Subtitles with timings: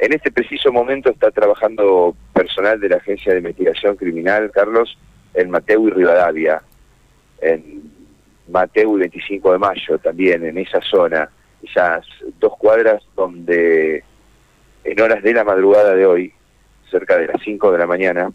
[0.00, 4.96] En este preciso momento está trabajando personal de la Agencia de Investigación Criminal, Carlos,
[5.34, 6.62] en Mateo y Rivadavia,
[7.42, 7.82] en
[8.48, 11.28] Mateo y 25 de Mayo también, en esa zona,
[11.62, 12.06] esas
[12.38, 14.02] dos cuadras donde
[14.84, 16.32] en horas de la madrugada de hoy,
[16.90, 18.32] cerca de las 5 de la mañana,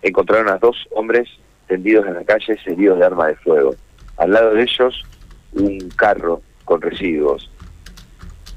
[0.00, 1.28] encontraron a dos hombres
[1.66, 3.74] tendidos en la calle, heridos de arma de fuego.
[4.16, 5.04] Al lado de ellos,
[5.54, 7.50] un carro con residuos.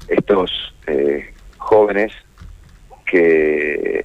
[0.06, 0.52] Estos
[0.86, 1.34] eh,
[1.64, 2.12] jóvenes
[3.06, 4.04] que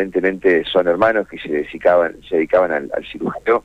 [0.00, 3.64] aparentemente son hermanos que se dedicaban, se dedicaban al, al cirujano,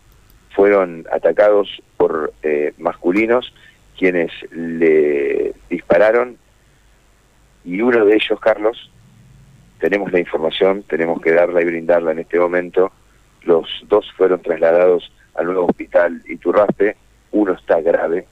[0.53, 3.53] fueron atacados por eh, masculinos
[3.97, 6.37] quienes le dispararon.
[7.63, 8.91] Y uno de ellos, Carlos,
[9.79, 12.91] tenemos la información, tenemos que darla y brindarla en este momento,
[13.43, 16.97] los dos fueron trasladados al nuevo hospital Iturraspe,
[17.31, 18.25] uno está grave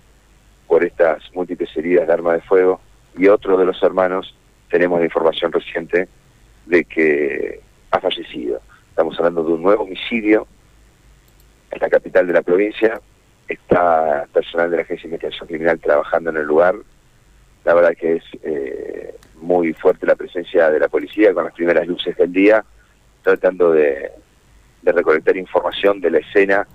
[0.67, 2.81] por estas múltiples heridas de arma de fuego.
[3.17, 4.35] Y otro de los hermanos
[4.69, 6.09] tenemos la información reciente
[6.65, 7.61] de que
[7.93, 8.59] ha fallecido.
[8.89, 10.47] Estamos hablando de un nuevo homicidio
[11.69, 12.99] en la capital de la provincia.
[13.47, 16.75] Está personal de la Agencia de Investigación Criminal trabajando en el lugar.
[17.63, 21.87] La verdad que es eh, muy fuerte la presencia de la policía con las primeras
[21.87, 22.65] luces del día,
[23.21, 24.11] tratando de,
[24.83, 26.67] recolectar información de la escena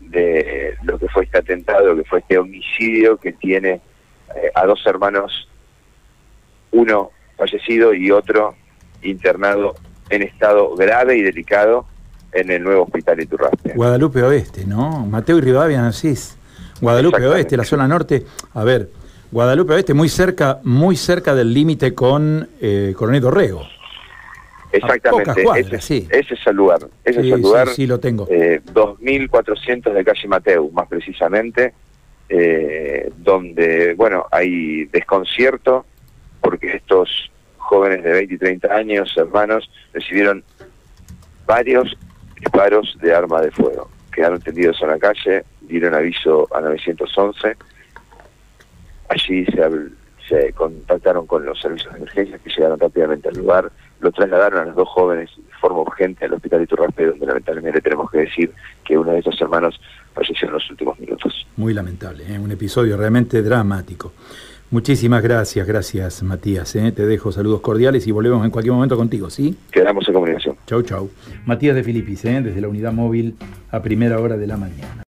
[0.00, 3.80] de lo que fue este atentado, que fue este homicidio que tiene
[4.34, 5.48] eh, a dos hermanos,
[6.72, 8.56] uno fallecido y otro
[9.02, 9.74] internado
[10.10, 11.86] en estado grave y delicado
[12.32, 13.72] en el nuevo hospital Iturraspe.
[13.74, 15.06] Guadalupe Oeste, ¿no?
[15.06, 16.36] Mateo y Rivadavia Narcís.
[16.80, 18.24] Guadalupe Oeste, la zona norte.
[18.54, 18.90] A ver,
[19.30, 23.62] Guadalupe Oeste, muy cerca, muy cerca del límite con eh, Coronel Dorrego.
[24.72, 26.08] Exactamente, ese, sí.
[26.10, 26.80] ese, es el lugar.
[27.04, 27.68] Ese es el lugar.
[27.68, 28.26] Sí, lo tengo.
[28.28, 31.72] Eh, 2400 de calle Mateo, más precisamente,
[32.28, 35.86] eh, donde, bueno, hay desconcierto
[36.40, 37.30] porque estos
[37.74, 40.44] jóvenes de 20 y 30 años, hermanos, recibieron
[41.44, 41.96] varios
[42.38, 43.90] disparos de arma de fuego.
[44.12, 47.56] Quedaron tendidos en la calle, dieron aviso a 911.
[49.08, 49.44] Allí
[50.28, 54.64] se, contactaron con los servicios de emergencia que llegaron rápidamente al lugar, lo trasladaron a
[54.66, 58.52] los dos jóvenes de forma urgente al hospital de Iturraspe, donde lamentablemente tenemos que decir
[58.84, 59.80] que uno de esos hermanos
[60.14, 61.44] falleció en los últimos minutos.
[61.56, 62.38] Muy lamentable, ¿eh?
[62.38, 64.12] un episodio realmente dramático.
[64.74, 66.74] Muchísimas gracias, gracias Matías.
[66.74, 66.90] ¿eh?
[66.90, 69.56] Te dejo saludos cordiales y volvemos en cualquier momento contigo, ¿sí?
[69.70, 70.56] Quedamos en comunicación.
[70.66, 71.10] Chau, chau.
[71.46, 72.42] Matías de Filipis, ¿eh?
[72.42, 73.36] desde la unidad móvil
[73.70, 75.02] a primera hora de la mañana.